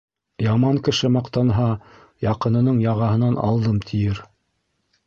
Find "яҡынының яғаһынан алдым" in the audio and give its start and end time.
2.29-3.83